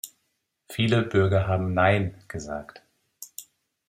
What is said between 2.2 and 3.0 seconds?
gesagt.